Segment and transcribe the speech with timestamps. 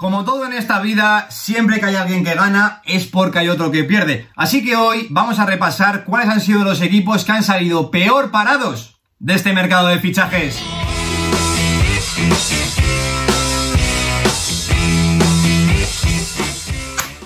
[0.00, 3.72] Como todo en esta vida, siempre que hay alguien que gana es porque hay otro
[3.72, 4.28] que pierde.
[4.36, 8.30] Así que hoy vamos a repasar cuáles han sido los equipos que han salido peor
[8.30, 10.62] parados de este mercado de fichajes.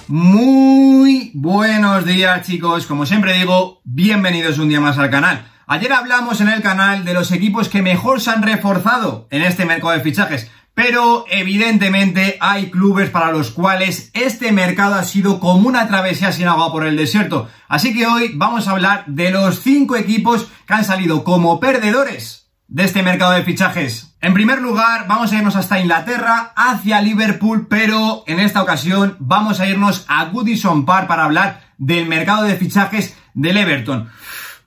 [0.08, 5.46] Muy buenos días chicos, como siempre digo, bienvenidos un día más al canal.
[5.66, 9.66] Ayer hablamos en el canal de los equipos que mejor se han reforzado en este
[9.66, 15.68] mercado de fichajes, pero evidentemente hay clubes para los cuales este mercado ha sido como
[15.68, 17.48] una travesía sin agua por el desierto.
[17.68, 22.50] Así que hoy vamos a hablar de los 5 equipos que han salido como perdedores
[22.68, 24.16] de este mercado de fichajes.
[24.22, 29.60] En primer lugar, vamos a irnos hasta Inglaterra, hacia Liverpool, pero en esta ocasión vamos
[29.60, 34.08] a irnos a Goodison Park para hablar del mercado de fichajes del Everton.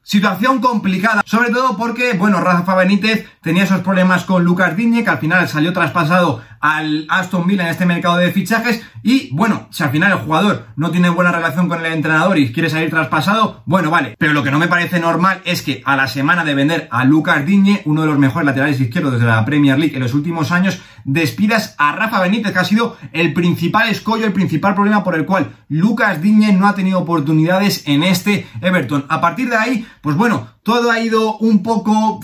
[0.03, 5.09] Situación complicada, sobre todo porque, bueno, Rafa Benítez tenía esos problemas con Lucas Digne, que
[5.11, 8.81] al final salió traspasado al Aston Villa en este mercado de fichajes.
[9.03, 12.51] Y bueno, si al final el jugador no tiene buena relación con el entrenador y
[12.51, 14.15] quiere salir traspasado, bueno, vale.
[14.17, 17.05] Pero lo que no me parece normal es que a la semana de vender a
[17.05, 20.51] Lucas Digne, uno de los mejores laterales izquierdos desde la Premier League en los últimos
[20.51, 25.13] años, despidas a Rafa Benítez, que ha sido el principal escollo, el principal problema por
[25.13, 29.05] el cual Lucas Digne no ha tenido oportunidades en este Everton.
[29.07, 32.21] A partir de ahí, pues bueno, todo ha ido un poco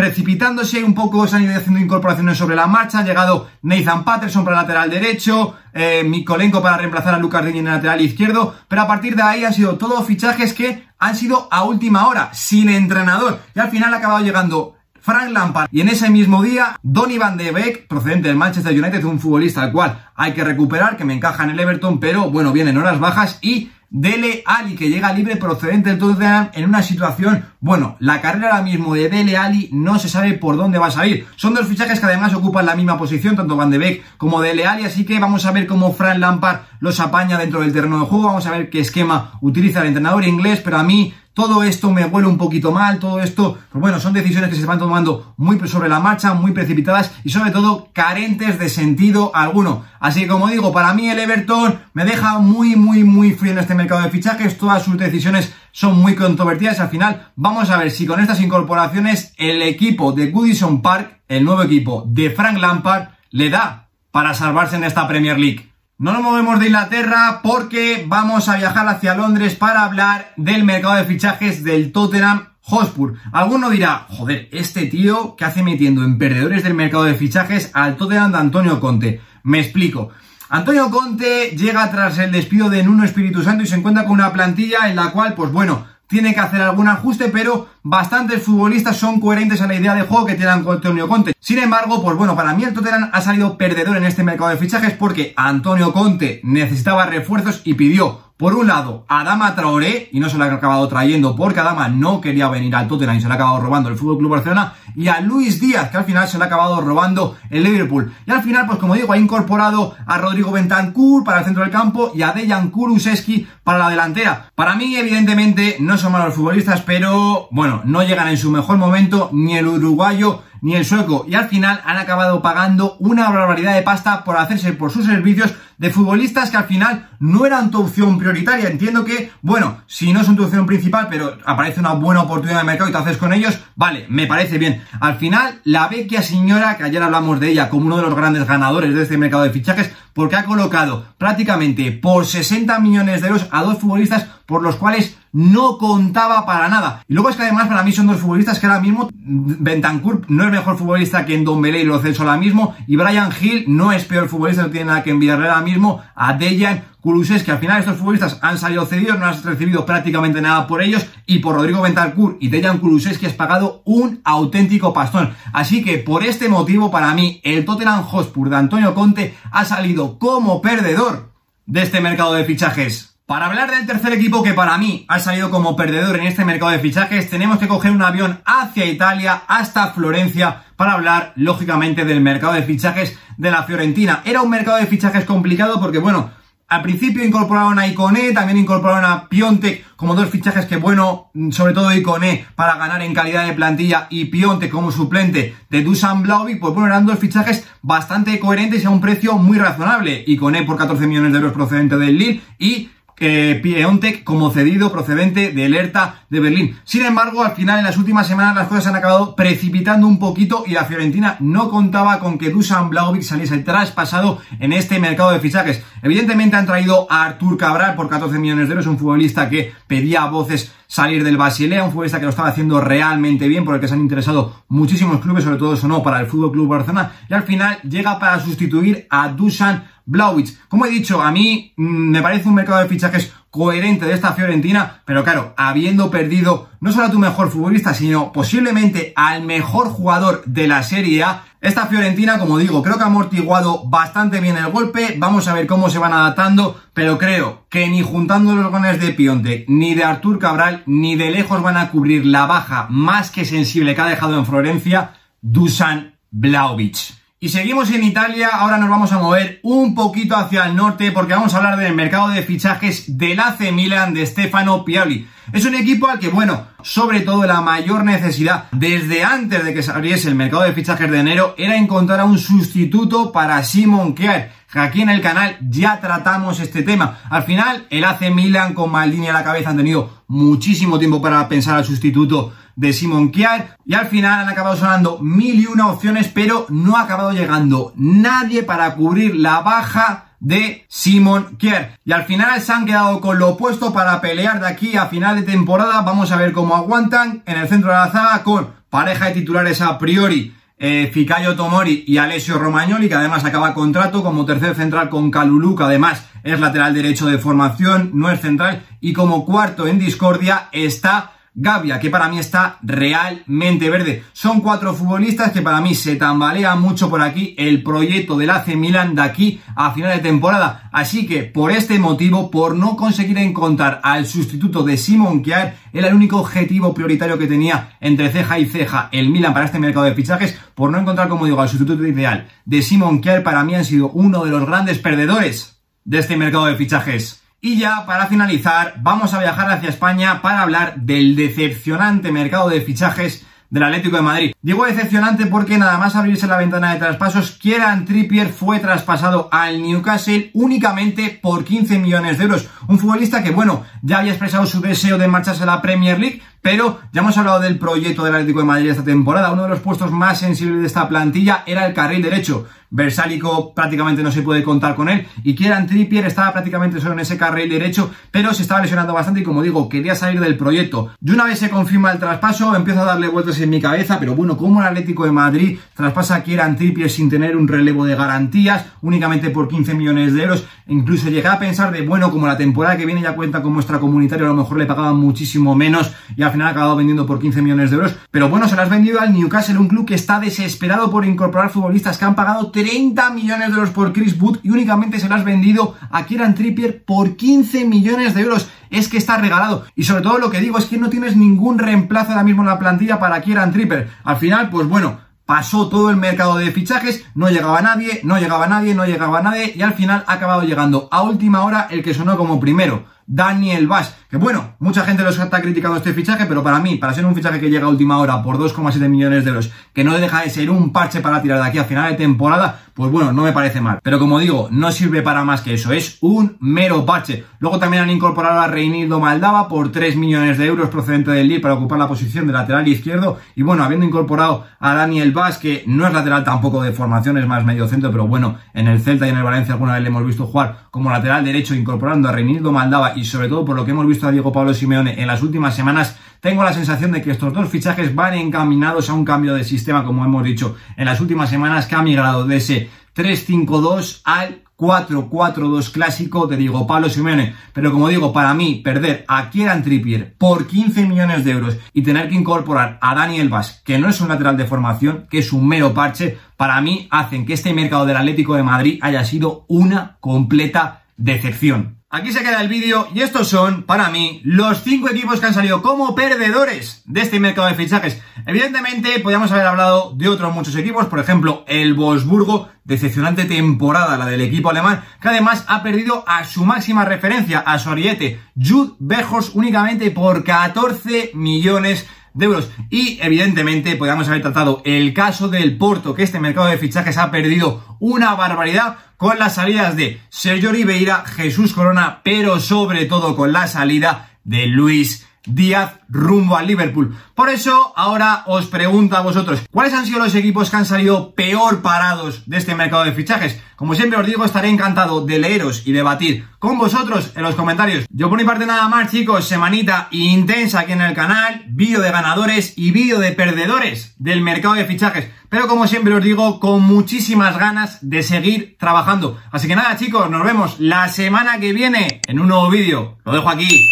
[0.00, 4.46] precipitándose un poco, se han ido haciendo incorporaciones sobre la marcha, ha llegado Nathan Patterson
[4.46, 8.54] para el lateral derecho, eh, Mikolenko para reemplazar a Lucas Digne en el lateral izquierdo,
[8.66, 12.30] pero a partir de ahí han sido todos fichajes que han sido a última hora,
[12.32, 15.68] sin entrenador, y al final ha acabado llegando Frank Lampard.
[15.70, 19.60] Y en ese mismo día, Donny Van de Beek, procedente del Manchester United, un futbolista
[19.60, 22.98] al cual hay que recuperar, que me encaja en el Everton, pero bueno, vienen horas
[23.00, 28.20] bajas y Dele Ali, que llega libre procedente del Tottenham en una situación, bueno, la
[28.20, 31.26] carrera ahora mismo de Dele Ali no se sabe por dónde va a salir.
[31.34, 34.64] Son dos fichajes que además ocupan la misma posición, tanto Van de Beek como Dele
[34.64, 38.06] Ali, así que vamos a ver cómo Frank Lampard los apaña dentro del terreno de
[38.06, 41.90] juego, vamos a ver qué esquema utiliza el entrenador inglés, pero a mí todo esto
[41.90, 45.34] me huele un poquito mal, todo esto, pues bueno, son decisiones que se van tomando
[45.36, 49.84] muy sobre la marcha, muy precipitadas y sobre todo carentes de sentido alguno.
[50.00, 53.58] Así que como digo, para mí el Everton me deja muy, muy, muy frío en
[53.58, 56.80] este mercado de fichajes, todas sus decisiones son muy controvertidas.
[56.80, 61.44] Al final, vamos a ver si con estas incorporaciones el equipo de Goodison Park, el
[61.44, 65.69] nuevo equipo de Frank Lampard, le da para salvarse en esta Premier League.
[66.00, 70.94] No nos movemos de Inglaterra porque vamos a viajar hacia Londres para hablar del mercado
[70.94, 73.16] de fichajes del Tottenham Hotspur.
[73.32, 77.98] Alguno dirá, joder, este tío que hace metiendo en perdedores del mercado de fichajes al
[77.98, 79.20] Tottenham de Antonio Conte.
[79.42, 80.08] Me explico.
[80.48, 84.32] Antonio Conte llega tras el despido de Nuno Espíritu Santo y se encuentra con una
[84.32, 89.20] plantilla en la cual, pues bueno, tiene que hacer algún ajuste, pero bastantes futbolistas son
[89.20, 91.34] coherentes a la idea de juego que tiene Antonio Conte.
[91.40, 94.56] Sin embargo, pues bueno, para mí el Tottenham ha salido perdedor en este mercado de
[94.56, 100.30] fichajes porque Antonio Conte necesitaba refuerzos y pidió por un lado, Adama Traoré, y no
[100.30, 103.34] se lo ha acabado trayendo porque Adama no quería venir al Tottenham y se le
[103.34, 106.38] ha acabado robando el Fútbol Club Barcelona, y a Luis Díaz, que al final se
[106.38, 108.14] le ha acabado robando el Liverpool.
[108.24, 111.70] Y al final, pues como digo, ha incorporado a Rodrigo Bentancur para el centro del
[111.70, 114.50] campo y a Dejan Kulusevski para la delantera.
[114.54, 119.30] Para mí, evidentemente, no son malos futbolistas, pero bueno, no llegan en su mejor momento
[119.32, 121.24] ni el uruguayo ni el sueco.
[121.28, 125.54] Y al final han acabado pagando una barbaridad de pasta por hacerse por sus servicios
[125.80, 128.68] de futbolistas que al final no eran tu opción prioritaria.
[128.68, 132.64] Entiendo que, bueno, si no son tu opción principal, pero aparece una buena oportunidad de
[132.64, 134.82] mercado y te haces con ellos, vale, me parece bien.
[135.00, 138.46] Al final, la vecchia señora, que ayer hablamos de ella como uno de los grandes
[138.46, 143.48] ganadores de este mercado de fichajes, porque ha colocado prácticamente por 60 millones de euros
[143.50, 147.04] a dos futbolistas por los cuales no contaba para nada.
[147.06, 150.44] Y luego es que además para mí son dos futbolistas que ahora mismo Bentancur no
[150.44, 153.92] es mejor futbolista que en Don y lo Celso ahora mismo y Brian Hill no
[153.92, 155.69] es peor futbolista, no tiene nada que enviarle ahora mismo
[156.14, 160.40] a Dejan Kulusevski, que al final estos futbolistas han salido cedidos, no has recibido prácticamente
[160.40, 165.34] nada por ellos y por Rodrigo Bentancur y Dejan Kulusevski has pagado un auténtico pastón.
[165.52, 170.18] Así que por este motivo para mí el Tottenham Hotspur de Antonio Conte ha salido
[170.18, 171.32] como perdedor
[171.66, 173.09] de este mercado de fichajes.
[173.30, 176.72] Para hablar del tercer equipo que para mí ha salido como perdedor en este mercado
[176.72, 182.20] de fichajes, tenemos que coger un avión hacia Italia, hasta Florencia, para hablar, lógicamente, del
[182.20, 184.22] mercado de fichajes de la Fiorentina.
[184.24, 186.32] Era un mercado de fichajes complicado porque, bueno,
[186.66, 191.72] al principio incorporaron a Icone, también incorporaron a Piontek como dos fichajes que, bueno, sobre
[191.72, 196.58] todo Icone para ganar en calidad de plantilla y Piontek como suplente de Dusan Blaovic,
[196.58, 200.24] pues bueno, eran dos fichajes bastante coherentes y a un precio muy razonable.
[200.26, 205.66] Icone por 14 millones de euros procedente del Lille y eh, como cedido procedente de
[205.66, 206.78] Hertha de Berlín.
[206.84, 210.64] Sin embargo, al final, en las últimas semanas, las cosas han acabado precipitando un poquito
[210.66, 215.40] y la Fiorentina no contaba con que Dusan Blaovic saliese traspasado en este mercado de
[215.40, 215.82] fichajes.
[216.02, 220.24] Evidentemente han traído a Artur Cabral por 14 millones de euros, un futbolista que pedía
[220.26, 223.86] voces salir del Basilea, un futbolista que lo estaba haciendo realmente bien, por el que
[223.86, 227.44] se han interesado muchísimos clubes, sobre todo sonó para el Fútbol Club Barcelona, y al
[227.44, 230.58] final llega para sustituir a Dusan Blauwitz.
[230.68, 234.32] Como he dicho, a mí mm, me parece un mercado de fichajes coherente de esta
[234.32, 239.88] Fiorentina, pero claro, habiendo perdido no solo a tu mejor futbolista, sino posiblemente al mejor
[239.88, 244.56] jugador de la Serie A, esta Fiorentina, como digo, creo que ha amortiguado bastante bien
[244.56, 248.70] el golpe, vamos a ver cómo se van adaptando, pero creo que ni juntando los
[248.70, 252.86] goles de Pionte, ni de Artur Cabral, ni de lejos van a cubrir la baja
[252.88, 255.12] más que sensible que ha dejado en Florencia
[255.42, 257.19] Dusan Blaovic.
[257.42, 261.32] Y seguimos en Italia, ahora nos vamos a mover un poquito hacia el norte porque
[261.32, 265.26] vamos a hablar del mercado de fichajes del AC Milan de Stefano Pioli.
[265.50, 269.82] Es un equipo al que, bueno, sobre todo la mayor necesidad desde antes de que
[269.82, 274.12] se abriese el mercado de fichajes de enero era encontrar a un sustituto para Simon
[274.12, 274.52] Kjaer.
[274.74, 277.20] Aquí en el canal ya tratamos este tema.
[277.30, 281.48] Al final, el AC Milan con Maldini a la cabeza han tenido muchísimo tiempo para
[281.48, 285.88] pensar al sustituto de Simon Kiar y al final han acabado sonando mil y una
[285.88, 291.98] opciones pero no ha acabado llegando nadie para cubrir la baja de Simon Kier.
[292.04, 295.36] Y al final se han quedado con lo opuesto para pelear de aquí a final
[295.36, 296.00] de temporada.
[296.00, 299.80] Vamos a ver cómo aguantan en el centro de la zaga con pareja de titulares
[299.80, 300.54] a priori.
[300.82, 305.76] Eh, Ficayo Tomori y Alessio Romagnoli, que además acaba contrato como tercer central con Calulu,
[305.76, 310.68] que además es lateral derecho de formación, no es central, y como cuarto en discordia
[310.72, 314.22] está Gavia, que para mí está realmente verde.
[314.32, 318.76] Son cuatro futbolistas que para mí se tambalea mucho por aquí el proyecto del AC
[318.76, 320.88] Milan de aquí a final de temporada.
[320.92, 326.08] Así que por este motivo, por no conseguir encontrar al sustituto de Simon Kjaer, era
[326.08, 330.06] el único objetivo prioritario que tenía entre ceja y ceja el Milan para este mercado
[330.06, 333.74] de fichajes, por no encontrar, como digo, al sustituto ideal de Simon Kjaer, para mí
[333.74, 337.39] han sido uno de los grandes perdedores de este mercado de fichajes.
[337.62, 342.80] Y ya para finalizar, vamos a viajar hacia España para hablar del decepcionante mercado de
[342.80, 344.52] fichajes del Atlético de Madrid.
[344.62, 349.82] Digo decepcionante porque nada más abrirse la ventana de traspasos, Kieran Trippier fue traspasado al
[349.82, 352.68] Newcastle únicamente por 15 millones de euros.
[352.88, 356.42] Un futbolista que, bueno, ya había expresado su deseo de marcharse a la Premier League,
[356.62, 359.52] pero ya hemos hablado del proyecto del Atlético de Madrid esta temporada.
[359.52, 362.66] Uno de los puestos más sensibles de esta plantilla era el carril derecho.
[362.90, 367.20] Versálico prácticamente no se puede contar con él y Kieran Trippier estaba prácticamente solo en
[367.20, 371.10] ese carril derecho, pero se estaba lesionando bastante y como digo, quería salir del proyecto.
[371.24, 374.34] Y una vez se confirma el traspaso, empiezo a darle vueltas en mi cabeza, pero
[374.34, 378.16] bueno, como el Atlético de Madrid traspasa a Kieran Trippier sin tener un relevo de
[378.16, 382.56] garantías, únicamente por 15 millones de euros, incluso llegué a pensar de, bueno, como la
[382.56, 386.12] temporada que viene ya cuenta con muestra comunitaria, a lo mejor le pagaban muchísimo menos
[386.36, 388.82] y al final ha acabado vendiendo por 15 millones de euros, pero bueno, se lo
[388.82, 392.70] has vendido al Newcastle, un club que está desesperado por incorporar futbolistas que han pagado
[392.70, 396.54] 30 millones de euros por Chris Wood y únicamente se lo has vendido a Kieran
[396.54, 398.68] Trippier por 15 millones de euros.
[398.90, 399.84] Es que está regalado.
[399.94, 402.68] Y sobre todo lo que digo es que no tienes ningún reemplazo ahora mismo en
[402.68, 404.10] la plantilla para Kieran Trippier.
[404.24, 405.20] Al final, pues bueno,
[405.50, 409.72] pasó todo el mercado de fichajes, no llegaba nadie, no llegaba nadie, no llegaba nadie
[409.74, 413.04] y al final ha acabado llegando a última hora el que sonó como primero.
[413.30, 414.16] Daniel Bass.
[414.28, 417.34] Que bueno, mucha gente los está criticando este fichaje, pero para mí, para ser un
[417.34, 420.50] fichaje que llega a última hora por 2,7 millones de euros, que no deja de
[420.50, 423.52] ser un parche para tirar de aquí a final de temporada, pues bueno, no me
[423.52, 424.00] parece mal.
[424.02, 427.44] Pero como digo, no sirve para más que eso, es un mero parche.
[427.58, 431.60] Luego también han incorporado a Reinildo Maldava por 3 millones de euros procedente del Lille
[431.60, 433.38] para ocupar la posición de lateral izquierdo.
[433.54, 437.46] Y bueno, habiendo incorporado a Daniel Bass, que no es lateral tampoco de formación, es
[437.46, 440.08] más medio centro, pero bueno, en el Celta y en el Valencia alguna vez le
[440.08, 443.84] hemos visto jugar como lateral derecho incorporando a Reinildo Maldava y sobre todo por lo
[443.84, 447.20] que hemos visto a Diego Pablo Simeone en las últimas semanas, tengo la sensación de
[447.20, 451.04] que estos dos fichajes van encaminados a un cambio de sistema, como hemos dicho en
[451.04, 457.10] las últimas semanas, que ha migrado de ese 3-5-2 al 4-4-2 clásico de Diego Pablo
[457.10, 457.54] Simeone.
[457.74, 462.00] Pero como digo, para mí, perder a Kieran Trippier por 15 millones de euros y
[462.00, 465.52] tener que incorporar a Daniel Vaz, que no es un lateral de formación, que es
[465.52, 469.66] un mero parche, para mí hacen que este mercado del Atlético de Madrid haya sido
[469.68, 471.99] una completa decepción.
[472.12, 475.54] Aquí se queda el vídeo y estos son, para mí, los cinco equipos que han
[475.54, 478.20] salido como perdedores de este mercado de fichajes.
[478.46, 484.26] Evidentemente, podríamos haber hablado de otros muchos equipos, por ejemplo, el Wolfsburgo, decepcionante temporada la
[484.26, 488.94] del equipo alemán, que además ha perdido a su máxima referencia, a su ariete, Jude
[488.98, 492.70] Bejos, únicamente por 14 millones de euros.
[492.90, 497.30] Y evidentemente podríamos haber tratado el caso del Porto, que este mercado de fichajes ha
[497.30, 503.52] perdido una barbaridad con las salidas de Sergio Oliveira, Jesús Corona, pero sobre todo con
[503.52, 507.16] la salida de Luis Díaz rumbo al Liverpool.
[507.34, 511.34] Por eso ahora os pregunto a vosotros, ¿cuáles han sido los equipos que han salido
[511.34, 513.60] peor parados de este mercado de fichajes?
[513.76, 518.04] Como siempre os digo, estaré encantado de leeros y debatir con vosotros en los comentarios.
[518.10, 522.10] Yo por mi parte nada más chicos, semanita intensa aquí en el canal, vídeo de
[522.10, 525.30] ganadores y vídeo de perdedores del mercado de fichajes.
[525.48, 529.38] Pero como siempre os digo, con muchísimas ganas de seguir trabajando.
[529.50, 533.18] Así que nada chicos, nos vemos la semana que viene en un nuevo vídeo.
[533.24, 533.89] Lo dejo aquí.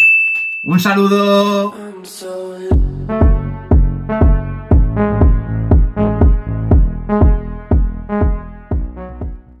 [0.69, 1.73] Un saludo.